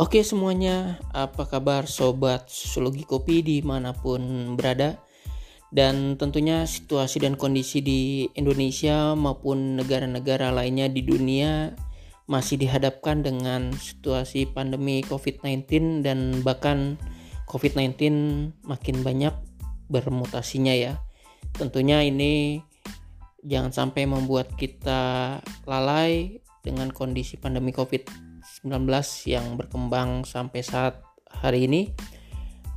Oke 0.00 0.24
semuanya, 0.24 0.96
apa 1.12 1.44
kabar 1.44 1.84
sobat 1.84 2.48
sosiologi 2.48 3.04
kopi 3.04 3.44
di 3.44 3.60
mana 3.60 3.92
pun 3.92 4.56
berada? 4.56 4.96
Dan 5.68 6.16
tentunya 6.16 6.64
situasi 6.64 7.20
dan 7.20 7.36
kondisi 7.36 7.84
di 7.84 8.24
Indonesia 8.32 9.12
maupun 9.12 9.76
negara-negara 9.76 10.56
lainnya 10.56 10.88
di 10.88 11.04
dunia 11.04 11.76
masih 12.32 12.56
dihadapkan 12.56 13.20
dengan 13.20 13.76
situasi 13.76 14.48
pandemi 14.48 15.04
COVID-19 15.04 16.00
dan 16.00 16.40
bahkan 16.40 16.96
COVID-19 17.52 18.00
makin 18.64 19.04
banyak 19.04 19.36
bermutasinya 19.92 20.72
ya. 20.72 20.96
Tentunya 21.52 22.00
ini 22.00 22.64
jangan 23.44 23.76
sampai 23.76 24.08
membuat 24.08 24.56
kita 24.56 25.36
lalai 25.68 26.40
dengan 26.64 26.88
kondisi 26.88 27.36
pandemi 27.36 27.76
COVID-19 27.76 28.29
yang 29.24 29.56
berkembang 29.56 30.26
sampai 30.26 30.60
saat 30.60 31.00
hari 31.30 31.70
ini. 31.70 31.90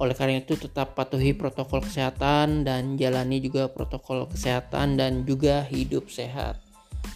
Oleh 0.01 0.17
karena 0.17 0.41
itu 0.41 0.57
tetap 0.57 0.97
patuhi 0.97 1.37
protokol 1.37 1.85
kesehatan 1.85 2.65
dan 2.65 2.97
jalani 2.97 3.37
juga 3.37 3.69
protokol 3.69 4.25
kesehatan 4.25 4.97
dan 4.97 5.21
juga 5.21 5.61
hidup 5.69 6.09
sehat. 6.09 6.57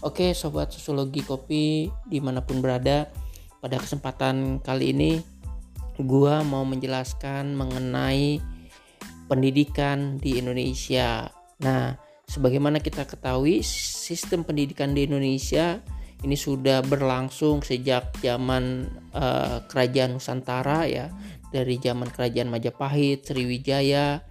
Oke 0.06 0.38
sobat 0.38 0.70
sosiologi 0.70 1.26
kopi 1.26 1.90
di 2.06 2.20
mana 2.22 2.46
pun 2.46 2.62
berada 2.62 3.10
pada 3.58 3.82
kesempatan 3.82 4.62
kali 4.62 4.94
ini 4.94 5.12
gua 5.98 6.46
mau 6.46 6.62
menjelaskan 6.62 7.58
mengenai 7.58 8.38
pendidikan 9.26 10.22
di 10.22 10.38
Indonesia. 10.38 11.34
Nah 11.66 11.98
sebagaimana 12.30 12.78
kita 12.78 13.10
ketahui 13.10 13.66
sistem 13.66 14.46
pendidikan 14.46 14.94
di 14.94 15.10
Indonesia 15.10 15.82
ini 16.26 16.34
sudah 16.34 16.82
berlangsung 16.82 17.62
sejak 17.62 18.18
zaman 18.24 18.90
uh, 19.14 19.62
kerajaan 19.70 20.18
Nusantara 20.18 20.90
ya. 20.90 21.14
Dari 21.48 21.78
zaman 21.78 22.10
kerajaan 22.10 22.50
Majapahit, 22.50 23.30
Sriwijaya. 23.30 24.26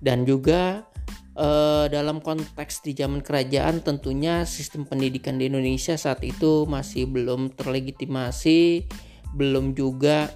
Dan 0.00 0.24
juga 0.24 0.88
uh, 1.36 1.86
dalam 1.86 2.24
konteks 2.24 2.80
di 2.80 2.96
zaman 2.96 3.20
kerajaan 3.20 3.84
tentunya 3.84 4.48
sistem 4.48 4.88
pendidikan 4.88 5.36
di 5.36 5.52
Indonesia 5.52 5.94
saat 6.00 6.24
itu 6.24 6.64
masih 6.64 7.06
belum 7.06 7.52
terlegitimasi, 7.54 8.88
belum 9.36 9.76
juga 9.76 10.32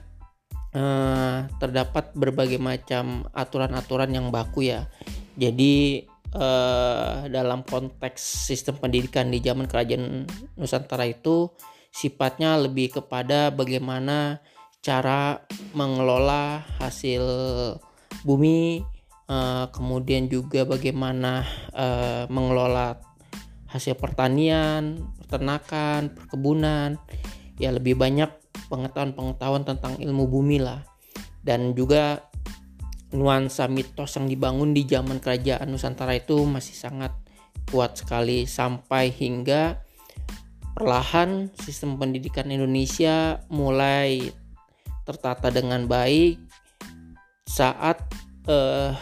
uh, 0.77 1.49
terdapat 1.57 2.13
berbagai 2.13 2.61
macam 2.61 3.25
aturan-aturan 3.33 4.13
yang 4.13 4.29
baku 4.29 4.69
ya. 4.69 4.93
Jadi 5.41 6.05
uh, 6.37 7.29
dalam 7.29 7.65
konteks 7.65 8.49
sistem 8.49 8.77
pendidikan 8.81 9.29
di 9.33 9.41
zaman 9.41 9.69
kerajaan 9.69 10.29
Nusantara 10.57 11.09
itu 11.09 11.53
sifatnya 11.93 12.57
lebih 12.57 13.01
kepada 13.01 13.53
bagaimana 13.53 14.41
cara 14.83 15.45
mengelola 15.77 16.65
hasil 16.83 17.23
bumi, 18.27 18.83
uh, 19.31 19.71
kemudian 19.71 20.27
juga 20.27 20.67
bagaimana 20.67 21.47
uh, 21.77 22.27
mengelola 22.27 22.99
hasil 23.71 23.97
pertanian, 23.97 25.01
peternakan, 25.23 26.13
perkebunan, 26.13 27.01
ya 27.57 27.73
lebih 27.73 27.97
banyak 27.97 28.29
pengetahuan-pengetahuan 28.69 29.65
tentang 29.65 29.97
ilmu 29.97 30.29
bumi 30.29 30.61
lah, 30.61 30.85
dan 31.41 31.73
juga 31.73 32.32
nuansa 33.13 33.69
mitos 33.69 34.17
yang 34.17 34.27
dibangun 34.27 34.73
di 34.73 34.89
zaman 34.89 35.21
kerajaan 35.21 35.69
Nusantara 35.69 36.17
itu 36.17 36.43
masih 36.49 36.73
sangat 36.73 37.13
kuat 37.69 38.01
sekali 38.01 38.49
sampai 38.49 39.13
hingga 39.13 39.81
perlahan 40.73 41.53
sistem 41.61 42.01
pendidikan 42.01 42.49
Indonesia 42.49 43.45
mulai 43.53 44.33
tertata 45.05 45.53
dengan 45.53 45.85
baik 45.85 46.41
saat 47.45 48.01
uh, 48.49 48.97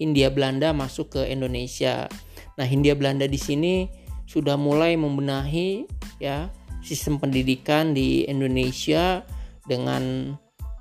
Hindia 0.00 0.32
Belanda 0.32 0.72
masuk 0.72 1.20
ke 1.20 1.22
Indonesia. 1.28 2.08
Nah, 2.56 2.64
Hindia 2.64 2.96
Belanda 2.96 3.28
di 3.28 3.36
sini 3.36 3.84
sudah 4.24 4.56
mulai 4.56 4.96
membenahi 4.96 5.84
ya 6.16 6.48
sistem 6.80 7.20
pendidikan 7.20 7.92
di 7.92 8.24
Indonesia 8.24 9.20
dengan 9.68 10.32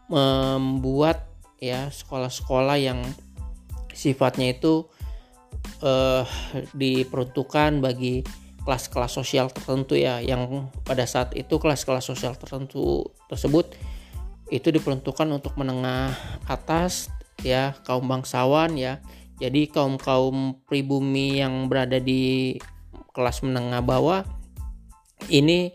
membuat 0.08 1.29
ya 1.60 1.92
sekolah-sekolah 1.92 2.78
yang 2.80 3.04
sifatnya 3.92 4.56
itu 4.56 4.88
uh, 5.84 6.24
diperuntukkan 6.72 7.84
bagi 7.84 8.24
kelas-kelas 8.64 9.16
sosial 9.16 9.48
tertentu 9.52 9.96
ya 9.96 10.20
yang 10.24 10.72
pada 10.84 11.04
saat 11.08 11.36
itu 11.36 11.60
kelas-kelas 11.60 12.06
sosial 12.06 12.36
tertentu 12.36 13.08
tersebut 13.32 13.76
itu 14.50 14.70
diperuntukkan 14.74 15.30
untuk 15.30 15.54
menengah 15.56 16.14
atas 16.50 17.14
ya 17.46 17.78
kaum 17.86 18.06
bangsawan 18.10 18.76
ya. 18.76 19.00
Jadi 19.40 19.72
kaum 19.72 19.96
kaum 19.96 20.60
pribumi 20.68 21.40
yang 21.40 21.72
berada 21.72 21.96
di 21.96 22.60
kelas 23.16 23.40
menengah 23.40 23.80
bawah 23.80 24.28
ini 25.32 25.72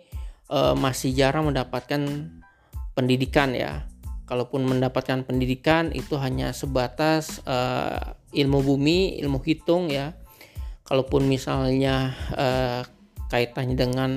uh, 0.53 0.77
masih 0.77 1.17
jarang 1.17 1.49
mendapatkan 1.49 2.29
pendidikan 2.93 3.57
ya 3.57 3.89
kalaupun 4.25 4.65
mendapatkan 4.65 5.25
pendidikan 5.25 5.93
itu 5.93 6.17
hanya 6.17 6.57
sebatas 6.57 7.45
uh, 7.45 8.17
ilmu 8.33 8.65
bumi, 8.65 9.21
ilmu 9.21 9.41
hitung 9.45 9.93
ya. 9.93 10.17
Kalaupun 10.85 11.25
misalnya 11.25 12.13
uh, 12.37 12.85
kaitannya 13.33 13.77
dengan 13.77 14.11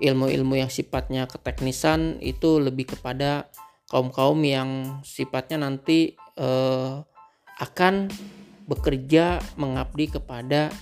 ilmu-ilmu 0.00 0.56
yang 0.56 0.72
sifatnya 0.72 1.28
keteknisan 1.28 2.16
itu 2.24 2.56
lebih 2.56 2.96
kepada 2.96 3.52
kaum-kaum 3.92 4.40
yang 4.40 5.00
sifatnya 5.04 5.60
nanti 5.60 6.16
uh, 6.40 7.04
akan 7.60 8.08
bekerja 8.64 9.44
mengabdi 9.60 10.08
kepada 10.08 10.72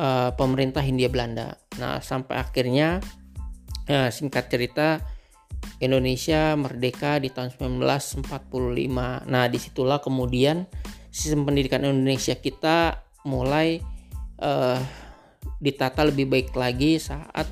uh, 0.00 0.32
pemerintah 0.32 0.80
Hindia 0.80 1.12
Belanda. 1.12 1.60
Nah, 1.76 2.00
sampai 2.00 2.40
akhirnya 2.40 3.04
uh, 3.92 4.08
singkat 4.08 4.48
cerita 4.48 5.04
Indonesia 5.80 6.52
merdeka 6.54 7.16
di 7.16 7.32
tahun 7.32 7.52
1945. 7.56 8.26
Nah, 9.26 9.44
di 9.48 9.58
situlah 9.58 9.98
kemudian 10.04 10.68
sistem 11.08 11.48
pendidikan 11.48 11.82
Indonesia 11.82 12.36
kita 12.36 13.00
mulai 13.24 13.80
uh, 14.40 14.78
ditata 15.60 16.08
lebih 16.08 16.28
baik 16.28 16.52
lagi 16.56 17.00
saat 17.00 17.48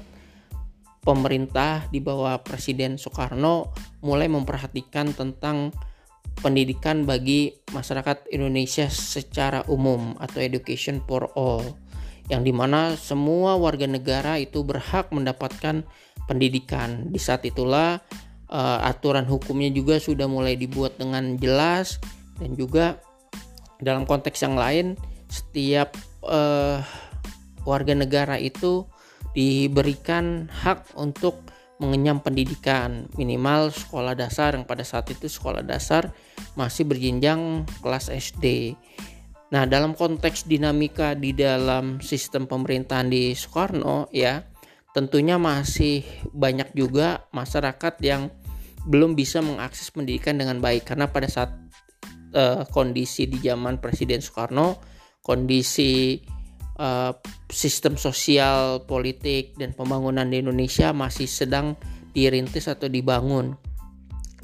pemerintah 1.01 1.89
di 1.89 2.05
bawah 2.05 2.41
Presiden 2.45 3.01
Soekarno 3.01 3.73
mulai 4.05 4.29
memperhatikan 4.29 5.17
tentang 5.17 5.73
pendidikan 6.39 7.09
bagi 7.09 7.51
masyarakat 7.73 8.31
Indonesia 8.31 8.87
secara 8.93 9.65
umum 9.67 10.15
atau 10.21 10.39
education 10.39 11.03
for 11.09 11.33
all 11.35 11.65
yang 12.29 12.45
di 12.45 12.53
mana 12.53 12.95
semua 12.95 13.57
warga 13.57 13.89
negara 13.89 14.37
itu 14.37 14.61
berhak 14.65 15.09
mendapatkan 15.13 15.85
pendidikan. 16.29 17.09
Di 17.09 17.17
saat 17.17 17.45
itulah 17.49 18.01
uh, 18.53 18.79
aturan 18.85 19.25
hukumnya 19.25 19.73
juga 19.73 19.97
sudah 19.97 20.29
mulai 20.29 20.57
dibuat 20.57 21.01
dengan 21.01 21.41
jelas 21.41 21.97
dan 22.37 22.53
juga 22.55 23.01
dalam 23.81 24.05
konteks 24.05 24.45
yang 24.45 24.57
lain 24.61 24.95
setiap 25.29 25.97
uh, 26.25 26.85
warga 27.65 27.93
negara 27.97 28.37
itu 28.37 28.85
diberikan 29.37 30.49
hak 30.49 30.97
untuk 30.97 31.37
mengenyam 31.79 32.19
pendidikan 32.19 33.07
minimal 33.15 33.71
sekolah 33.71 34.19
dasar 34.19 34.59
yang 34.59 34.67
pada 34.67 34.83
saat 34.83 35.07
itu 35.15 35.31
sekolah 35.31 35.63
dasar 35.63 36.11
masih 36.59 36.85
berjenjang 36.85 37.63
kelas 37.79 38.11
SD. 38.11 38.75
Nah, 39.49 39.65
dalam 39.65 39.97
konteks 39.97 40.45
dinamika 40.45 41.17
di 41.17 41.33
dalam 41.33 42.05
sistem 42.05 42.45
pemerintahan 42.45 43.09
di 43.09 43.33
Soekarno 43.33 44.13
ya, 44.13 44.45
tentunya 44.93 45.41
masih 45.41 46.05
banyak 46.37 46.77
juga 46.77 47.25
masyarakat 47.33 47.97
yang 48.05 48.29
belum 48.85 49.17
bisa 49.17 49.41
mengakses 49.41 49.89
pendidikan 49.89 50.37
dengan 50.37 50.61
baik. 50.61 50.85
Karena 50.93 51.09
pada 51.09 51.33
saat 51.33 51.57
uh, 52.37 52.69
kondisi 52.69 53.25
di 53.25 53.41
zaman 53.41 53.81
Presiden 53.81 54.21
Soekarno 54.21 54.85
kondisi 55.25 56.21
uh, 56.77 57.13
sistem 57.49 57.97
sosial 57.97 58.85
politik 58.85 59.57
dan 59.57 59.73
pembangunan 59.73 60.29
di 60.29 60.45
Indonesia 60.45 60.93
masih 60.93 61.29
sedang 61.29 61.77
dirintis 62.13 62.69
atau 62.69 62.89
dibangun. 62.89 63.57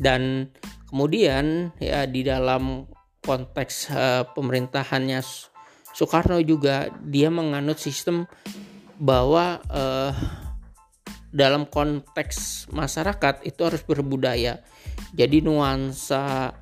Dan 0.00 0.49
kemudian 0.88 1.76
ya 1.76 2.08
di 2.08 2.25
dalam 2.25 2.88
konteks 3.25 3.88
uh, 3.91 4.29
pemerintahannya 4.37 5.25
Soekarno 5.94 6.43
juga 6.43 6.91
dia 7.06 7.31
menganut 7.31 7.79
sistem 7.79 8.26
bahwa 8.99 9.62
uh, 9.71 10.12
dalam 11.35 11.67
konteks 11.67 12.67
masyarakat 12.71 13.43
itu 13.43 13.61
harus 13.62 13.82
berbudaya. 13.82 14.62
Jadi 15.15 15.43
nuansa 15.43 16.55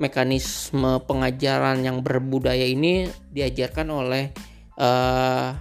mekanisme 0.00 1.00
pengajaran 1.04 1.84
yang 1.84 2.00
berbudaya 2.00 2.64
ini 2.64 3.04
diajarkan 3.32 3.88
oleh 3.92 4.32
uh, 4.80 5.52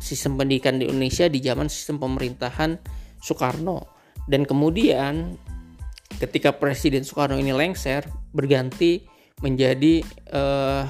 sistem 0.00 0.40
pendidikan 0.40 0.80
di 0.80 0.88
Indonesia 0.88 1.28
di 1.28 1.44
zaman 1.44 1.68
sistem 1.68 2.00
pemerintahan 2.00 2.80
Soekarno. 3.20 3.84
Dan 4.24 4.48
kemudian 4.48 5.36
ketika 6.16 6.56
Presiden 6.56 7.04
Soekarno 7.04 7.36
ini 7.36 7.52
lengser 7.52 8.08
berganti 8.32 9.11
menjadi 9.42 10.00
uh, 10.32 10.86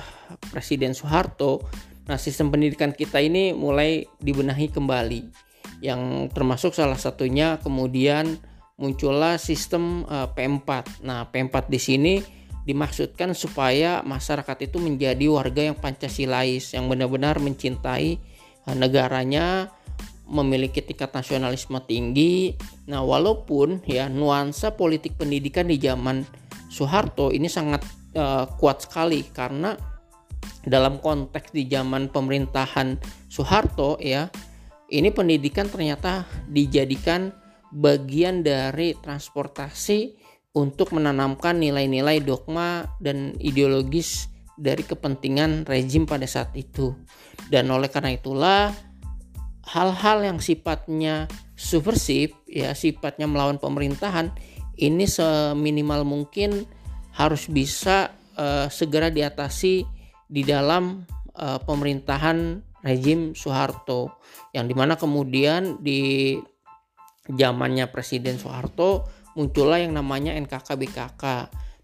Presiden 0.52 0.93
Soeharto 0.93 1.66
nah 2.02 2.19
sistem 2.19 2.50
pendidikan 2.50 2.90
kita 2.93 3.22
ini 3.22 3.54
mulai 3.54 4.04
dibenahi 4.19 4.69
kembali 4.75 5.20
yang 5.82 6.28
termasuk 6.31 6.75
salah 6.75 6.99
satunya 6.99 7.58
kemudian 7.62 8.38
muncullah 8.76 9.38
sistem 9.38 10.04
uh, 10.06 10.28
P4 10.31 11.02
nah 11.02 11.26
P4 11.31 11.66
di 11.66 11.81
sini 11.81 12.14
dimaksudkan 12.62 13.34
supaya 13.34 14.06
masyarakat 14.06 14.70
itu 14.70 14.78
menjadi 14.78 15.26
warga 15.26 15.62
yang 15.72 15.76
Pancasilais 15.78 16.75
yang 16.75 16.87
benar-benar 16.87 17.43
mencintai 17.43 18.19
uh, 18.66 18.76
negaranya 18.76 19.70
memiliki 20.32 20.81
tingkat 20.81 21.12
nasionalisme 21.12 21.76
tinggi. 21.84 22.56
Nah, 22.88 23.04
walaupun 23.04 23.84
ya 23.84 24.08
nuansa 24.08 24.72
politik 24.81 25.20
pendidikan 25.20 25.69
di 25.69 25.76
zaman 25.76 26.25
Soeharto 26.72 27.28
ini 27.37 27.52
sangat 27.52 27.84
uh, 28.17 28.47
kuat 28.56 28.85
sekali 28.85 29.26
karena 29.31 29.76
dalam 30.62 31.03
konteks 31.03 31.50
di 31.50 31.67
zaman 31.67 32.11
pemerintahan 32.11 32.99
Soeharto 33.26 33.99
ya, 33.99 34.31
ini 34.91 35.11
pendidikan 35.11 35.67
ternyata 35.67 36.26
dijadikan 36.47 37.35
bagian 37.73 38.44
dari 38.47 38.94
transportasi 38.94 40.14
untuk 40.53 40.93
menanamkan 40.93 41.56
nilai-nilai 41.56 42.20
dogma 42.20 42.85
dan 43.00 43.32
ideologis 43.41 44.29
dari 44.61 44.85
kepentingan 44.85 45.64
rezim 45.64 46.05
pada 46.05 46.29
saat 46.29 46.53
itu. 46.55 46.93
Dan 47.49 47.73
oleh 47.73 47.88
karena 47.88 48.12
itulah 48.12 48.70
hal-hal 49.64 50.23
yang 50.23 50.38
sifatnya 50.38 51.26
subversif 51.56 52.35
ya 52.50 52.75
sifatnya 52.75 53.31
melawan 53.31 53.56
pemerintahan 53.56 54.35
ini 54.75 55.06
seminimal 55.06 56.03
mungkin 56.03 56.67
harus 57.17 57.49
bisa 57.49 58.12
uh, 58.37 58.67
segera 58.73 59.12
diatasi 59.12 59.85
di 60.29 60.43
dalam 60.44 61.05
uh, 61.37 61.61
pemerintahan 61.61 62.61
rezim 62.82 63.37
Soeharto 63.37 64.20
yang 64.56 64.67
di 64.67 64.75
mana 64.75 64.99
kemudian 64.99 65.79
di 65.81 66.35
zamannya 67.29 67.87
Presiden 67.93 68.41
Soeharto 68.41 69.06
muncullah 69.38 69.81
yang 69.81 69.94
namanya 69.94 70.35
NKK 70.35 70.69
BKK 70.76 71.25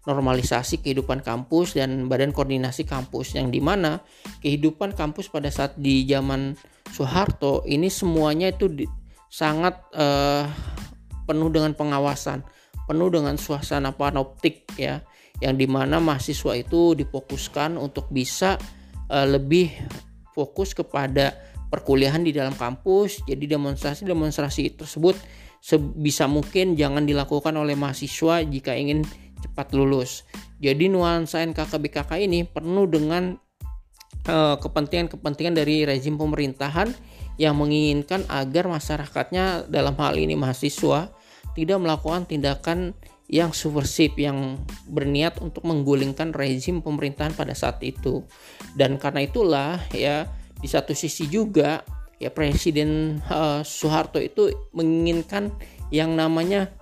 normalisasi 0.03 0.81
kehidupan 0.81 1.21
kampus 1.21 1.77
dan 1.77 2.09
badan 2.09 2.33
koordinasi 2.33 2.87
kampus 2.87 3.37
yang 3.37 3.53
di 3.53 3.61
mana 3.61 4.01
kehidupan 4.41 4.97
kampus 4.97 5.29
pada 5.29 5.53
saat 5.53 5.77
di 5.77 6.03
zaman 6.09 6.57
Soeharto 6.89 7.61
ini 7.69 7.87
semuanya 7.87 8.49
itu 8.49 8.65
di, 8.65 8.85
sangat 9.29 9.77
uh, 9.93 10.49
penuh 11.29 11.53
dengan 11.53 11.77
pengawasan 11.77 12.41
penuh 12.89 13.13
dengan 13.13 13.37
suasana 13.37 13.93
panoptik 13.93 14.65
ya 14.73 15.05
yang 15.39 15.55
di 15.55 15.67
mana 15.67 16.03
mahasiswa 16.03 16.55
itu 16.55 16.95
difokuskan 16.99 17.79
untuk 17.79 18.11
bisa 18.11 18.59
uh, 19.07 19.27
lebih 19.27 19.71
fokus 20.35 20.75
kepada 20.75 21.35
perkuliahan 21.69 22.23
di 22.23 22.35
dalam 22.35 22.55
kampus 22.55 23.23
jadi 23.23 23.55
demonstrasi-demonstrasi 23.55 24.75
tersebut 24.79 25.15
sebisa 25.59 26.25
mungkin 26.25 26.79
jangan 26.79 27.03
dilakukan 27.03 27.51
oleh 27.59 27.75
mahasiswa 27.75 28.43
jika 28.47 28.75
ingin 28.75 29.03
cepat 29.39 29.71
lulus. 29.75 30.27
Jadi 30.59 30.91
nuansa 30.91 31.43
NKKBKK 31.43 32.11
ini 32.19 32.43
penuh 32.43 32.87
dengan 32.87 33.35
eh, 34.27 34.55
kepentingan-kepentingan 34.59 35.55
dari 35.55 35.87
rezim 35.87 36.19
pemerintahan 36.19 36.91
yang 37.39 37.55
menginginkan 37.55 38.27
agar 38.27 38.67
masyarakatnya 38.67 39.71
dalam 39.71 39.95
hal 39.95 40.19
ini 40.19 40.35
mahasiswa 40.35 41.11
tidak 41.55 41.77
melakukan 41.79 42.27
tindakan 42.27 42.95
yang 43.29 43.53
subversif 43.53 44.17
yang 44.17 44.57
berniat 44.89 45.37
untuk 45.37 45.61
menggulingkan 45.61 46.33
rezim 46.33 46.81
pemerintahan 46.81 47.37
pada 47.37 47.53
saat 47.53 47.77
itu. 47.85 48.25
Dan 48.73 48.97
karena 48.97 49.21
itulah 49.21 49.77
ya 49.93 50.25
di 50.57 50.65
satu 50.65 50.97
sisi 50.97 51.29
juga 51.29 51.85
ya 52.17 52.33
Presiden 52.33 53.21
uh, 53.29 53.61
Soeharto 53.61 54.17
itu 54.19 54.49
menginginkan 54.73 55.53
yang 55.93 56.17
namanya 56.17 56.73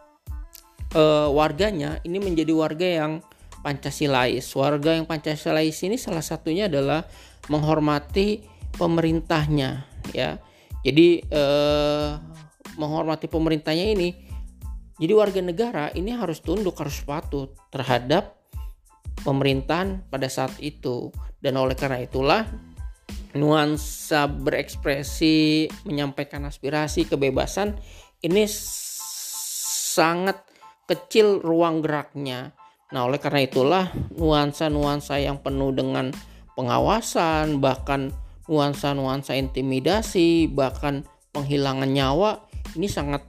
uh, 0.96 1.28
warganya 1.30 2.00
ini 2.08 2.18
menjadi 2.18 2.56
warga 2.56 2.88
yang 2.88 3.14
Pancasilais. 3.62 4.48
Warga 4.56 4.96
yang 4.96 5.04
Pancasilais 5.04 5.76
ini 5.84 6.00
salah 6.00 6.24
satunya 6.24 6.72
adalah 6.72 7.04
menghormati 7.52 8.46
pemerintahnya, 8.80 9.84
ya. 10.16 10.40
Jadi 10.86 11.26
uh, 11.34 12.16
menghormati 12.80 13.28
pemerintahnya 13.28 13.92
ini, 13.98 14.14
jadi 14.98 15.14
warga 15.14 15.42
negara 15.46 15.86
ini 15.94 16.10
harus 16.14 16.42
tunduk, 16.42 16.74
harus 16.82 16.98
patuh 17.06 17.54
terhadap 17.70 18.42
pemerintahan 19.22 20.02
pada 20.10 20.26
saat 20.26 20.58
itu. 20.58 21.14
Dan 21.38 21.54
oleh 21.62 21.78
karena 21.78 22.02
itulah 22.02 22.50
nuansa 23.38 24.26
berekspresi, 24.26 25.70
menyampaikan 25.86 26.50
aspirasi, 26.50 27.06
kebebasan 27.06 27.78
ini 28.26 28.50
sangat 28.50 30.42
kecil 30.90 31.46
ruang 31.46 31.86
geraknya. 31.86 32.58
Nah, 32.90 33.06
oleh 33.06 33.22
karena 33.22 33.46
itulah 33.46 33.86
nuansa-nuansa 34.18 35.22
yang 35.22 35.38
penuh 35.46 35.76
dengan 35.78 36.10
pengawasan, 36.58 37.62
bahkan 37.62 38.10
nuansa-nuansa 38.50 39.38
intimidasi, 39.38 40.50
bahkan 40.50 41.06
penghilangan 41.36 41.92
nyawa 41.92 42.48
ini 42.74 42.90
sangat 42.90 43.22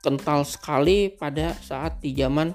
kental 0.00 0.44
sekali 0.48 1.12
pada 1.12 1.56
saat 1.60 2.00
di 2.00 2.16
zaman 2.16 2.52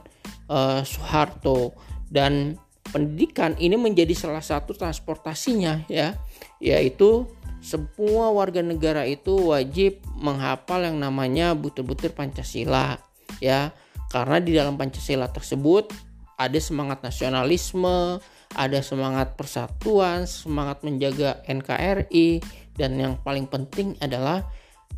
uh, 0.50 0.81
Soeharto. 0.81 1.74
Dan 2.06 2.57
pendidikan 2.89 3.57
ini 3.57 3.77
menjadi 3.77 4.13
salah 4.13 4.44
satu 4.44 4.77
transportasinya 4.77 5.86
ya, 5.89 6.13
yaitu 6.62 7.25
semua 7.65 8.30
warga 8.30 8.62
negara 8.62 9.09
itu 9.09 9.50
wajib 9.50 9.97
menghafal 10.21 10.86
yang 10.86 11.01
namanya 11.01 11.57
butir-butir 11.57 12.13
Pancasila 12.13 13.01
ya. 13.42 13.74
Karena 14.13 14.38
di 14.38 14.53
dalam 14.53 14.77
Pancasila 14.77 15.27
tersebut 15.33 15.89
ada 16.38 16.59
semangat 16.62 17.01
nasionalisme, 17.01 18.21
ada 18.53 18.80
semangat 18.86 19.33
persatuan, 19.33 20.30
semangat 20.30 20.86
menjaga 20.86 21.42
NKRI, 21.50 22.39
dan 22.77 22.95
yang 23.00 23.13
paling 23.24 23.50
penting 23.50 23.97
adalah 24.00 24.45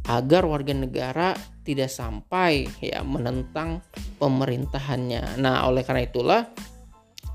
agar 0.08 0.48
warga 0.48 0.72
negara 0.72 1.36
tidak 1.68 1.92
sampai 1.92 2.64
ya 2.80 3.04
menentang 3.04 3.84
pemerintahannya. 4.18 5.36
Nah, 5.44 5.68
oleh 5.68 5.84
karena 5.84 6.08
itulah 6.08 6.42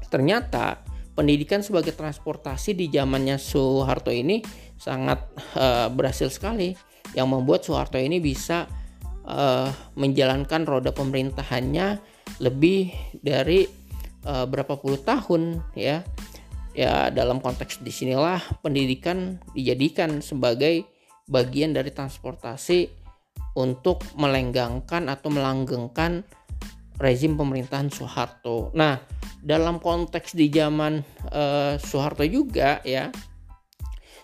ternyata 0.08 0.80
pendidikan 1.12 1.60
sebagai 1.60 1.92
transportasi 1.92 2.72
di 2.72 2.88
zamannya 2.88 3.36
Soeharto 3.36 4.08
ini 4.08 4.40
sangat 4.80 5.20
uh, 5.56 5.92
berhasil 5.92 6.32
sekali 6.32 6.72
yang 7.12 7.28
membuat 7.28 7.68
Soeharto 7.68 8.00
ini 8.00 8.24
bisa 8.24 8.64
uh, 9.28 9.68
menjalankan 10.00 10.64
roda 10.64 10.96
pemerintahannya 10.96 12.00
lebih 12.40 12.88
dari 13.20 13.68
uh, 14.24 14.48
berapa 14.48 14.80
puluh 14.80 15.00
tahun 15.04 15.60
ya 15.76 16.00
ya 16.72 17.12
dalam 17.12 17.44
konteks 17.44 17.84
di 17.84 17.92
sinilah 17.92 18.40
pendidikan 18.64 19.36
dijadikan 19.52 20.24
sebagai 20.24 20.88
bagian 21.28 21.74
dari 21.76 21.90
transportasi 21.94 22.88
untuk 23.56 24.02
melenggangkan 24.16 25.12
atau 25.12 25.28
melanggengkan 25.28 26.24
rezim 26.96 27.36
pemerintahan 27.36 27.92
Soeharto. 27.92 28.72
Nah, 28.72 28.96
dalam 29.42 29.82
konteks 29.82 30.38
di 30.38 30.48
zaman 30.48 31.02
uh, 31.34 31.74
Soeharto 31.76 32.22
juga 32.24 32.78
ya, 32.86 33.10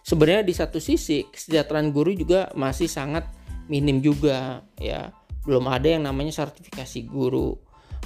sebenarnya 0.06 0.46
di 0.46 0.54
satu 0.54 0.78
sisi 0.78 1.26
kesejahteraan 1.26 1.90
guru 1.90 2.14
juga 2.14 2.48
masih 2.54 2.86
sangat 2.86 3.26
minim 3.68 4.00
juga 4.00 4.62
ya. 4.78 5.12
Belum 5.44 5.64
ada 5.68 5.88
yang 5.88 6.04
namanya 6.04 6.32
sertifikasi 6.32 7.08
guru. 7.08 7.56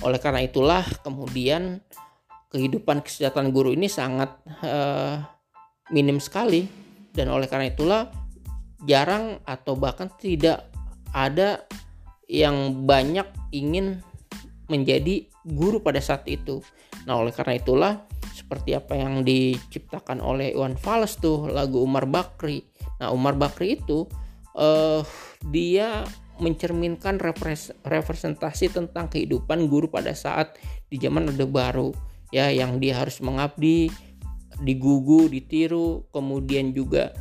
Oleh 0.03 0.19
karena 0.19 0.43
itulah 0.43 0.83
kemudian 1.05 1.83
kehidupan 2.51 3.03
kesejahteraan 3.05 3.51
guru 3.55 3.75
ini 3.75 3.87
sangat 3.87 4.35
uh, 4.65 5.23
minim 5.95 6.19
sekali. 6.19 6.67
Dan 7.13 7.29
oleh 7.29 7.45
karena 7.45 7.69
itulah 7.69 8.09
jarang 8.87 9.39
atau 9.47 9.79
bahkan 9.79 10.11
tidak 10.19 10.67
ada 11.13 11.67
yang 12.27 12.87
banyak 12.89 13.29
ingin 13.53 14.01
menjadi 14.67 15.29
guru 15.45 15.83
pada 15.85 16.01
saat 16.01 16.25
itu. 16.31 16.65
Nah, 17.05 17.21
oleh 17.21 17.35
karena 17.35 17.59
itulah 17.59 17.93
seperti 18.33 18.73
apa 18.73 18.97
yang 18.97 19.27
diciptakan 19.27 20.23
oleh 20.25 20.57
Iwan 20.57 20.79
Fals 20.79 21.21
tuh 21.21 21.51
lagu 21.51 21.85
Umar 21.85 22.09
Bakri. 22.09 22.65
Nah, 23.03 23.13
Umar 23.13 23.37
Bakri 23.37 23.77
itu 23.77 24.09
uh, 24.57 25.05
dia 25.53 26.07
mencerminkan 26.41 27.21
representasi 27.85 28.73
tentang 28.73 29.13
kehidupan 29.13 29.69
guru 29.69 29.93
pada 29.93 30.17
saat 30.17 30.57
di 30.89 30.97
zaman 30.97 31.29
Orde 31.29 31.47
Baru 31.47 31.93
ya 32.33 32.49
yang 32.49 32.81
dia 32.81 32.99
harus 32.99 33.21
mengabdi 33.21 33.93
digugu 34.65 35.29
ditiru 35.29 36.09
kemudian 36.11 36.73
juga 36.73 37.13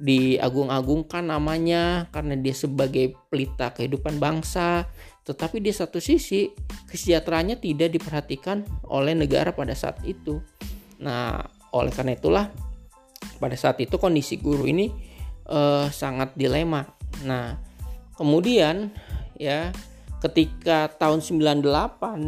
diagung-agungkan 0.00 1.28
namanya 1.28 2.08
karena 2.08 2.32
dia 2.40 2.56
sebagai 2.56 3.12
pelita 3.28 3.68
kehidupan 3.76 4.16
bangsa 4.16 4.88
tetapi 5.30 5.60
di 5.62 5.70
satu 5.70 6.00
sisi 6.00 6.50
kesejahteraannya 6.88 7.60
tidak 7.60 7.94
diperhatikan 7.94 8.64
oleh 8.88 9.14
negara 9.14 9.54
pada 9.54 9.76
saat 9.76 10.02
itu. 10.02 10.42
Nah, 10.98 11.44
oleh 11.70 11.92
karena 11.94 12.18
itulah 12.18 12.50
pada 13.38 13.54
saat 13.54 13.78
itu 13.78 13.94
kondisi 14.00 14.40
guru 14.40 14.66
ini 14.66 14.90
uh, 15.46 15.86
sangat 15.92 16.34
dilema. 16.34 16.82
Nah, 17.22 17.54
kemudian 18.18 18.90
ya 19.38 19.70
ketika 20.24 20.90
tahun 20.98 21.22
98 21.22 21.62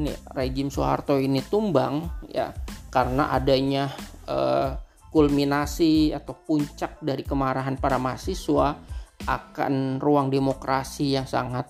ya, 0.06 0.16
rejim 0.38 0.68
Soeharto 0.70 1.18
ini 1.18 1.42
tumbang 1.42 2.08
ya 2.30 2.54
karena 2.94 3.34
adanya 3.34 3.90
uh, 4.30 4.78
kulminasi 5.12 6.16
atau 6.16 6.32
puncak 6.32 6.96
dari 7.04 7.20
kemarahan 7.22 7.76
para 7.76 8.00
mahasiswa 8.00 8.80
akan 9.28 10.00
ruang 10.00 10.32
demokrasi 10.32 11.12
yang 11.14 11.28
sangat 11.28 11.68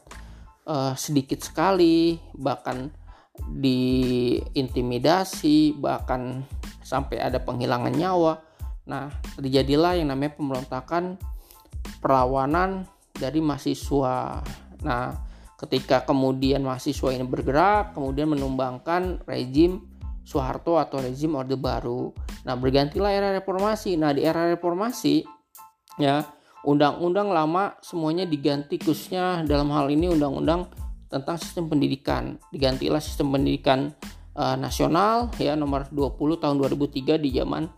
uh, 0.64 0.94
sedikit 0.94 1.42
sekali 1.42 2.16
bahkan 2.32 2.88
diintimidasi 3.34 5.74
bahkan 5.76 6.46
sampai 6.86 7.18
ada 7.18 7.42
penghilangan 7.42 7.92
nyawa. 7.92 8.38
Nah 8.86 9.10
terjadilah 9.36 9.98
yang 9.98 10.14
namanya 10.14 10.38
pemberontakan 10.38 11.18
perlawanan 11.98 12.86
dari 13.12 13.42
mahasiswa. 13.42 14.38
Nah 14.86 15.18
ketika 15.58 16.06
kemudian 16.06 16.62
mahasiswa 16.62 17.10
ini 17.14 17.24
bergerak 17.26 17.94
kemudian 17.94 18.28
menumbangkan 18.34 19.22
rejim 19.26 19.91
Soeharto 20.22 20.78
atau 20.78 21.02
rezim 21.02 21.34
Orde 21.34 21.58
Baru. 21.58 22.14
Nah, 22.46 22.54
bergantilah 22.54 23.10
era 23.10 23.28
reformasi. 23.34 23.98
Nah, 23.98 24.14
di 24.14 24.22
era 24.22 24.46
reformasi 24.48 25.22
ya 26.00 26.24
undang-undang 26.62 27.34
lama 27.34 27.76
semuanya 27.82 28.24
diganti 28.24 28.78
khususnya 28.78 29.42
dalam 29.44 29.68
hal 29.74 29.90
ini 29.90 30.08
undang-undang 30.08 30.70
tentang 31.10 31.36
sistem 31.36 31.68
pendidikan 31.68 32.40
digantilah 32.48 33.02
sistem 33.02 33.34
pendidikan 33.34 33.92
uh, 34.38 34.56
nasional 34.56 35.28
ya 35.36 35.52
nomor 35.58 35.90
20 35.90 36.16
tahun 36.40 36.56
2003 36.56 37.20
di 37.20 37.30
zaman 37.36 37.68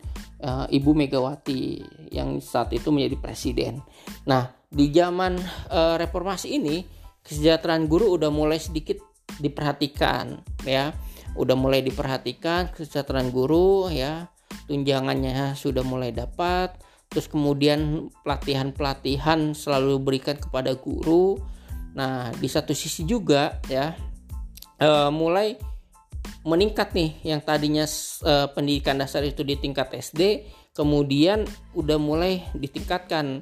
uh, 0.45 0.67
Ibu 0.71 0.91
Megawati 0.95 1.83
yang 2.15 2.39
saat 2.39 2.71
itu 2.77 2.93
menjadi 2.95 3.17
presiden. 3.19 3.83
Nah, 4.29 4.53
di 4.69 4.93
zaman 4.93 5.39
uh, 5.73 5.97
reformasi 5.99 6.55
ini 6.61 6.85
kesejahteraan 7.25 7.89
guru 7.89 8.15
udah 8.15 8.31
mulai 8.31 8.61
sedikit 8.61 9.01
diperhatikan 9.41 10.45
ya. 10.63 10.95
Udah 11.35 11.59
mulai 11.59 11.83
diperhatikan 11.83 12.71
kesejahteraan 12.75 13.31
guru 13.35 13.91
ya. 13.91 14.31
Tunjangannya 14.71 15.59
sudah 15.59 15.83
mulai 15.83 16.15
dapat 16.15 16.79
terus 17.15 17.31
kemudian 17.31 18.11
pelatihan-pelatihan 18.27 19.55
selalu 19.55 20.03
berikan 20.03 20.35
kepada 20.35 20.75
guru. 20.75 21.39
Nah, 21.95 22.35
di 22.35 22.51
satu 22.51 22.75
sisi 22.75 23.07
juga 23.07 23.63
ya 23.71 23.95
uh, 24.83 25.15
mulai 25.15 25.55
meningkat 26.43 26.91
nih 26.91 27.15
yang 27.23 27.39
tadinya 27.39 27.87
uh, 28.27 28.51
pendidikan 28.51 28.99
dasar 28.99 29.23
itu 29.23 29.47
di 29.47 29.55
tingkat 29.55 29.95
SD, 29.95 30.51
kemudian 30.75 31.47
udah 31.79 32.03
mulai 32.03 32.43
ditingkatkan 32.51 33.39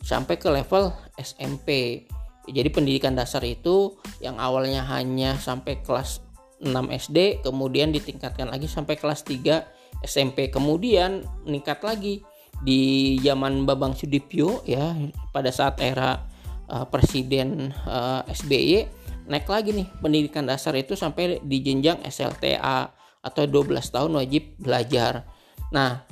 sampai 0.00 0.40
ke 0.40 0.48
level 0.48 0.88
SMP. 1.20 2.00
Jadi 2.48 2.72
pendidikan 2.72 3.12
dasar 3.12 3.44
itu 3.44 4.00
yang 4.24 4.40
awalnya 4.40 4.80
hanya 4.88 5.36
sampai 5.36 5.84
kelas 5.84 6.24
6 6.60 6.70
SD, 7.08 7.44
kemudian 7.44 7.90
ditingkatkan 7.90 8.52
lagi 8.52 8.68
sampai 8.68 9.00
kelas 9.00 9.24
3 9.24 10.04
SMP. 10.04 10.52
Kemudian 10.52 11.24
meningkat 11.48 11.80
lagi 11.80 12.20
di 12.60 13.16
zaman 13.24 13.64
Babang 13.64 13.96
Sudipyo 13.96 14.60
ya 14.68 14.92
pada 15.32 15.48
saat 15.48 15.80
era 15.80 16.20
uh, 16.68 16.84
Presiden 16.84 17.72
uh, 17.88 18.20
eh, 18.28 18.36
SBY 18.36 19.00
naik 19.30 19.46
lagi 19.46 19.70
nih 19.70 19.86
pendidikan 20.02 20.42
dasar 20.44 20.74
itu 20.74 20.98
sampai 20.98 21.38
di 21.40 21.62
jenjang 21.62 22.02
SLTA 22.02 22.90
atau 23.22 23.42
12 23.46 23.78
tahun 23.94 24.12
wajib 24.18 24.58
belajar. 24.58 25.22
Nah, 25.70 26.02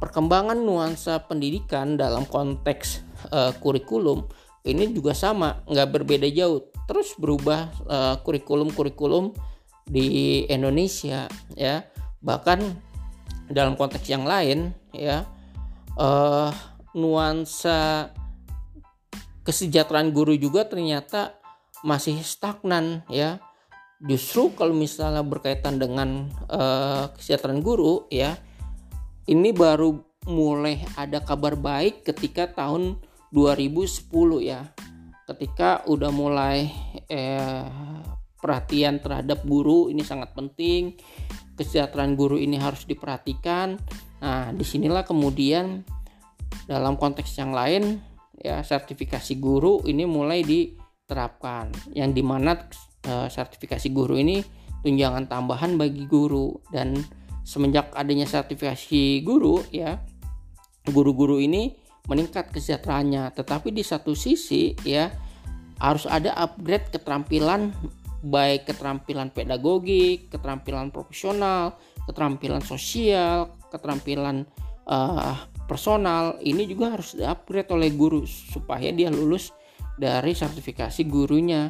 perkembangan 0.00 0.56
nuansa 0.56 1.20
pendidikan 1.28 2.00
dalam 2.00 2.24
konteks 2.24 3.04
uh, 3.28 3.52
kurikulum 3.60 4.24
ini 4.64 4.96
juga 4.96 5.12
sama, 5.12 5.60
nggak 5.68 5.88
berbeda 5.92 6.24
jauh. 6.32 6.64
Terus 6.88 7.12
berubah 7.20 7.68
uh, 7.84 8.16
kurikulum-kurikulum 8.24 9.36
di 9.84 10.42
Indonesia 10.48 11.28
ya. 11.54 11.84
Bahkan 12.24 12.60
dalam 13.52 13.76
konteks 13.76 14.08
yang 14.08 14.24
lain 14.24 14.72
ya 14.92 15.28
uh, 16.00 16.50
nuansa 16.96 18.08
kesejahteraan 19.44 20.14
guru 20.16 20.32
juga 20.40 20.64
ternyata 20.64 21.36
masih 21.84 22.16
stagnan 22.24 23.04
ya 23.12 23.36
justru 24.00 24.56
kalau 24.56 24.72
misalnya 24.72 25.20
berkaitan 25.20 25.76
dengan 25.76 26.32
uh, 26.48 27.12
kesejahteraan 27.12 27.60
guru 27.60 28.08
ya 28.08 28.40
ini 29.28 29.52
baru 29.52 30.00
mulai 30.24 30.80
ada 30.96 31.20
kabar 31.20 31.56
baik 31.56 32.08
ketika 32.08 32.48
tahun 32.48 32.96
2010 33.36 34.08
ya 34.40 34.64
ketika 35.28 35.84
udah 35.88 36.12
mulai 36.12 36.72
eh, 37.08 37.64
perhatian 38.44 39.00
terhadap 39.00 39.40
guru 39.48 39.88
ini 39.88 40.04
sangat 40.04 40.36
penting. 40.36 41.00
Kesejahteraan 41.56 42.12
guru 42.12 42.36
ini 42.36 42.60
harus 42.60 42.84
diperhatikan. 42.84 43.80
Nah, 44.20 44.52
di 44.52 44.60
sinilah 44.60 45.08
kemudian 45.08 45.80
dalam 46.68 47.00
konteks 47.00 47.40
yang 47.40 47.56
lain 47.56 48.04
ya 48.36 48.60
sertifikasi 48.60 49.40
guru 49.40 49.80
ini 49.88 50.04
mulai 50.04 50.44
diterapkan. 50.44 51.72
Yang 51.96 52.10
di 52.20 52.22
mana 52.22 52.52
e, 53.00 53.32
sertifikasi 53.32 53.88
guru 53.88 54.20
ini 54.20 54.44
tunjangan 54.84 55.24
tambahan 55.24 55.80
bagi 55.80 56.04
guru. 56.04 56.52
Dan 56.68 57.00
semenjak 57.48 57.96
adanya 57.96 58.28
sertifikasi 58.28 59.24
guru 59.24 59.64
ya 59.72 60.04
guru-guru 60.84 61.40
ini 61.40 61.72
meningkat 62.04 62.52
kesejahteraannya. 62.52 63.32
Tetapi 63.32 63.72
di 63.72 63.80
satu 63.80 64.12
sisi 64.12 64.76
ya 64.84 65.08
harus 65.80 66.04
ada 66.04 66.36
upgrade 66.36 66.92
keterampilan 66.92 67.72
baik 68.24 68.72
keterampilan 68.72 69.28
pedagogi, 69.28 70.26
keterampilan 70.32 70.88
profesional, 70.88 71.76
keterampilan 72.08 72.64
sosial, 72.64 73.52
keterampilan 73.68 74.48
uh, 74.88 75.36
personal 75.68 76.40
ini 76.40 76.64
juga 76.64 76.96
harus 76.96 77.12
di-upgrade 77.12 77.68
oleh 77.76 77.92
guru 77.92 78.24
supaya 78.24 78.88
dia 78.92 79.12
lulus 79.12 79.52
dari 80.00 80.32
sertifikasi 80.32 81.04
gurunya. 81.04 81.68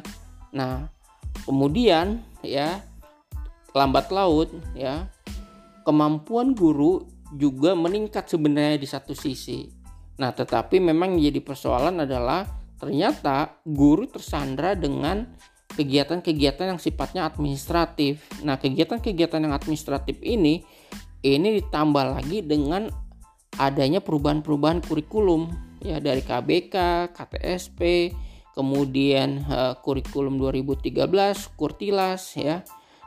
Nah, 0.55 0.87
kemudian 1.43 2.23
ya 2.39 2.79
lambat 3.75 4.07
laut 4.15 4.55
ya 4.71 5.11
kemampuan 5.83 6.55
guru 6.55 7.03
juga 7.35 7.75
meningkat 7.75 8.31
sebenarnya 8.31 8.79
di 8.79 8.87
satu 8.87 9.11
sisi. 9.11 9.67
Nah, 10.15 10.31
tetapi 10.31 10.79
memang 10.79 11.19
jadi 11.19 11.43
persoalan 11.43 12.07
adalah 12.07 12.47
ternyata 12.79 13.59
guru 13.67 14.07
tersandra 14.07 14.71
dengan 14.75 15.27
kegiatan-kegiatan 15.75 16.75
yang 16.75 16.81
sifatnya 16.81 17.27
administratif. 17.27 18.23
Nah, 18.41 18.55
kegiatan-kegiatan 18.55 19.43
yang 19.43 19.53
administratif 19.53 20.17
ini 20.23 20.63
ini 21.25 21.59
ditambah 21.61 22.15
lagi 22.15 22.45
dengan 22.45 22.87
adanya 23.59 23.99
perubahan-perubahan 23.99 24.83
kurikulum 24.85 25.51
ya 25.81 25.99
dari 25.99 26.21
KBK, 26.21 26.75
KTSP, 27.11 28.11
kemudian 28.55 29.43
uh, 29.47 29.75
kurikulum 29.79 30.39
2013, 30.39 30.95
Kurtilas 31.59 32.35
ya. 32.39 32.61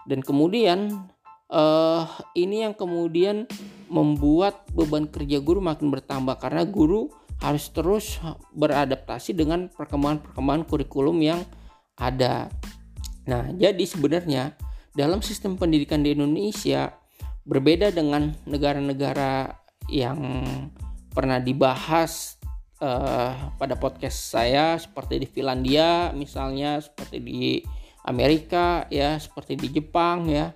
Dan 0.09 0.25
kemudian 0.25 1.09
uh, 1.53 2.05
ini 2.33 2.65
yang 2.65 2.75
kemudian 2.77 3.45
membuat 3.89 4.69
beban 4.73 5.09
kerja 5.09 5.41
guru 5.41 5.61
makin 5.65 5.93
bertambah 5.93 6.37
karena 6.41 6.65
guru 6.65 7.09
harus 7.39 7.71
terus 7.71 8.19
beradaptasi 8.53 9.37
dengan 9.37 9.71
perkembangan-perkembangan 9.71 10.65
kurikulum 10.67 11.17
yang 11.23 11.41
ada. 11.95 12.51
Nah, 13.29 13.53
jadi 13.53 13.85
sebenarnya 13.85 14.57
dalam 14.97 15.21
sistem 15.21 15.61
pendidikan 15.61 16.01
di 16.01 16.17
Indonesia 16.17 16.97
berbeda 17.45 17.93
dengan 17.93 18.33
negara-negara 18.49 19.53
yang 19.93 20.45
pernah 21.13 21.37
dibahas 21.37 22.41
uh, 22.81 23.53
pada 23.57 23.77
podcast 23.77 24.33
saya 24.33 24.77
seperti 24.81 25.25
di 25.25 25.27
Finlandia 25.29 26.13
misalnya 26.13 26.81
seperti 26.81 27.17
di 27.21 27.61
Amerika 28.05 28.85
ya 28.93 29.17
seperti 29.17 29.57
di 29.57 29.69
Jepang 29.73 30.29
ya 30.29 30.53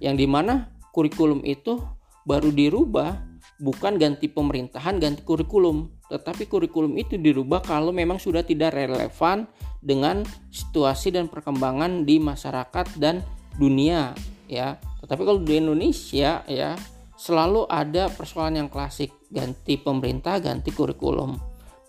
yang 0.00 0.16
di 0.16 0.24
mana 0.24 0.72
kurikulum 0.92 1.44
itu 1.44 1.80
baru 2.24 2.52
dirubah 2.52 3.20
bukan 3.60 4.00
ganti 4.00 4.28
pemerintahan 4.32 4.96
ganti 4.96 5.20
kurikulum 5.24 5.92
tetapi 6.10 6.50
kurikulum 6.50 6.98
itu 6.98 7.14
dirubah 7.14 7.62
kalau 7.62 7.94
memang 7.94 8.18
sudah 8.18 8.42
tidak 8.42 8.74
relevan 8.74 9.46
dengan 9.78 10.26
situasi 10.50 11.14
dan 11.14 11.30
perkembangan 11.30 12.02
di 12.02 12.18
masyarakat 12.18 12.98
dan 12.98 13.22
dunia 13.54 14.12
ya. 14.50 14.74
Tetapi 15.00 15.22
kalau 15.22 15.40
di 15.40 15.62
Indonesia 15.62 16.42
ya 16.50 16.74
selalu 17.14 17.70
ada 17.70 18.10
persoalan 18.10 18.66
yang 18.66 18.68
klasik 18.68 19.14
ganti 19.30 19.78
pemerintah 19.78 20.42
ganti 20.42 20.74
kurikulum. 20.74 21.38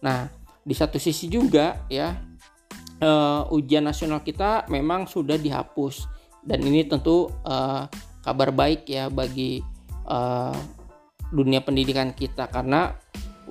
Nah 0.05 0.29
di 0.61 0.77
satu 0.77 1.01
sisi 1.01 1.25
juga 1.25 1.89
ya 1.89 2.13
uh, 3.01 3.49
ujian 3.49 3.83
nasional 3.83 4.21
kita 4.21 4.69
memang 4.69 5.09
sudah 5.09 5.35
dihapus. 5.35 6.05
Dan 6.41 6.65
ini 6.65 6.85
tentu 6.85 7.29
uh, 7.45 7.85
kabar 8.25 8.49
baik 8.49 8.89
ya 8.89 9.09
bagi 9.13 9.61
uh, 10.09 10.57
dunia 11.29 11.61
pendidikan 11.61 12.13
kita. 12.13 12.49
Karena 12.49 12.93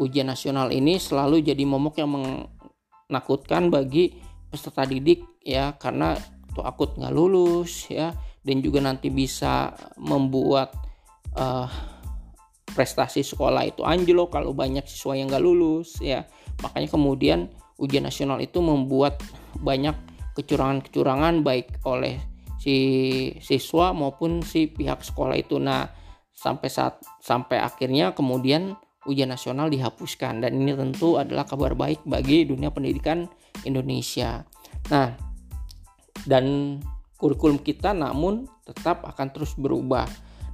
ujian 0.00 0.32
nasional 0.32 0.72
ini 0.72 0.96
selalu 0.96 1.44
jadi 1.44 1.60
momok 1.68 2.00
yang 2.00 2.10
menakutkan 2.16 3.68
bagi 3.68 4.16
peserta 4.48 4.88
didik 4.88 5.44
ya. 5.44 5.76
Karena 5.76 6.16
tuh 6.56 6.64
akut 6.64 6.96
nggak 6.96 7.12
lulus 7.12 7.92
ya 7.92 8.10
dan 8.40 8.64
juga 8.64 8.80
nanti 8.80 9.12
bisa 9.12 9.70
membuat 10.00 10.72
uh, 11.36 11.68
prestasi 12.72 13.20
sekolah 13.20 13.68
itu 13.68 13.84
anjlok 13.84 14.40
kalau 14.40 14.56
banyak 14.56 14.88
siswa 14.88 15.12
yang 15.14 15.28
nggak 15.28 15.44
lulus 15.44 16.00
ya. 16.00 16.24
Makanya 16.64 16.88
kemudian 16.88 17.38
ujian 17.76 18.04
nasional 18.08 18.40
itu 18.40 18.64
membuat 18.64 19.20
banyak 19.60 19.94
kecurangan-kecurangan 20.34 21.44
baik 21.44 21.84
oleh 21.84 22.16
si 22.60 22.76
siswa 23.40 23.92
maupun 23.92 24.40
si 24.40 24.68
pihak 24.68 25.04
sekolah 25.04 25.36
itu. 25.36 25.60
Nah 25.60 25.88
sampai 26.32 26.68
saat 26.72 27.04
sampai 27.20 27.60
akhirnya 27.60 28.16
kemudian 28.16 28.72
ujian 29.10 29.34
nasional 29.34 29.66
dihapuskan. 29.66 30.40
Dan 30.40 30.62
ini 30.62 30.72
tentu 30.78 31.18
adalah 31.18 31.44
kabar 31.44 31.74
baik 31.74 32.06
bagi 32.06 32.46
dunia 32.46 32.70
pendidikan 32.70 33.26
Indonesia. 33.66 34.46
Nah 34.94 35.12
dan 36.24 36.78
kurikulum 37.18 37.60
kita 37.60 37.92
namun 37.92 38.46
tetap 38.62 39.02
akan 39.04 39.28
terus 39.34 39.58
berubah. 39.58 40.06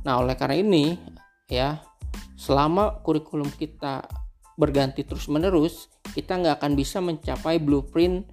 Nah 0.02 0.18
oleh 0.24 0.34
karena 0.34 0.56
ini 0.58 0.96
ya 1.46 1.78
selama 2.34 3.04
kurikulum 3.04 3.52
kita 3.54 4.08
berganti 4.56 5.04
terus 5.04 5.28
menerus 5.28 5.92
kita 6.16 6.40
nggak 6.40 6.64
akan 6.64 6.72
bisa 6.74 6.98
mencapai 7.04 7.60
blueprint 7.60 8.24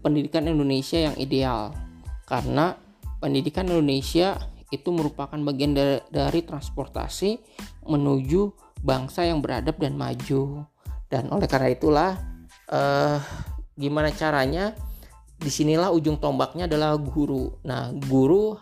pendidikan 0.00 0.46
Indonesia 0.46 1.10
yang 1.10 1.16
ideal. 1.18 1.74
Karena 2.26 2.74
pendidikan 3.18 3.66
Indonesia 3.66 4.38
itu 4.74 4.90
merupakan 4.90 5.38
bagian 5.38 5.74
dari, 5.74 6.02
dari 6.10 6.40
transportasi 6.42 7.38
menuju 7.86 8.65
bangsa 8.82 9.24
yang 9.24 9.40
beradab 9.40 9.76
dan 9.80 9.94
maju. 9.94 10.64
Dan 11.06 11.30
oleh 11.30 11.48
karena 11.48 11.68
itulah 11.70 12.10
eh, 12.72 13.18
gimana 13.78 14.10
caranya? 14.12 14.74
Di 15.36 15.52
sinilah 15.52 15.92
ujung 15.92 16.16
tombaknya 16.16 16.64
adalah 16.64 16.96
guru. 16.96 17.52
Nah 17.68 17.92
guru 17.92 18.56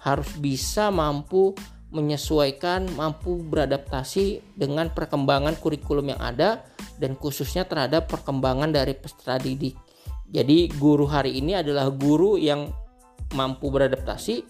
harus 0.00 0.30
bisa 0.38 0.88
mampu 0.88 1.52
menyesuaikan, 1.90 2.86
mampu 2.94 3.42
beradaptasi 3.42 4.54
dengan 4.54 4.94
perkembangan 4.94 5.58
kurikulum 5.58 6.14
yang 6.14 6.22
ada 6.22 6.62
dan 7.02 7.18
khususnya 7.18 7.66
terhadap 7.66 8.06
perkembangan 8.06 8.70
dari 8.70 8.94
peserta 8.94 9.42
didik. 9.42 9.74
Jadi 10.30 10.70
guru 10.78 11.10
hari 11.10 11.42
ini 11.42 11.58
adalah 11.58 11.90
guru 11.90 12.38
yang 12.38 12.70
mampu 13.34 13.66
beradaptasi, 13.74 14.46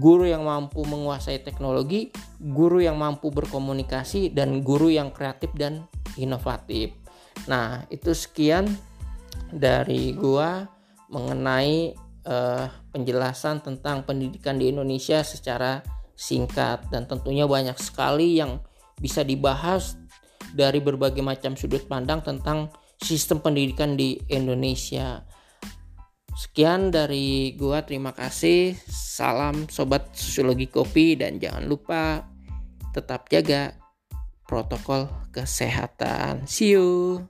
guru 0.00 0.24
yang 0.24 0.48
mampu 0.48 0.80
menguasai 0.88 1.44
teknologi, 1.44 2.08
guru 2.40 2.80
yang 2.80 2.96
mampu 2.96 3.28
berkomunikasi 3.28 4.32
dan 4.32 4.64
guru 4.64 4.88
yang 4.88 5.12
kreatif 5.12 5.52
dan 5.52 5.84
inovatif. 6.16 6.96
Nah, 7.48 7.84
itu 7.92 8.16
sekian 8.16 8.68
dari 9.52 10.16
gua 10.16 10.64
mengenai 11.12 11.92
uh, 12.24 12.66
penjelasan 12.92 13.60
tentang 13.60 14.08
pendidikan 14.08 14.56
di 14.56 14.72
Indonesia 14.72 15.20
secara 15.20 15.84
singkat 16.16 16.88
dan 16.88 17.04
tentunya 17.04 17.44
banyak 17.44 17.76
sekali 17.76 18.40
yang 18.40 18.60
bisa 18.96 19.26
dibahas 19.26 19.98
dari 20.52 20.78
berbagai 20.78 21.24
macam 21.24 21.56
sudut 21.56 21.84
pandang 21.88 22.20
tentang 22.24 22.70
sistem 23.00 23.42
pendidikan 23.42 23.98
di 23.98 24.20
Indonesia. 24.30 25.26
Sekian 26.32 26.88
dari 26.88 27.52
gua, 27.60 27.84
terima 27.84 28.16
kasih. 28.16 28.72
Salam 28.88 29.68
sobat 29.68 30.16
sosiologi 30.16 30.66
kopi 30.72 31.14
dan 31.20 31.36
jangan 31.36 31.68
lupa 31.68 32.24
tetap 32.96 33.28
jaga 33.28 33.76
protokol 34.48 35.08
kesehatan. 35.32 36.48
See 36.48 36.72
you. 36.72 37.20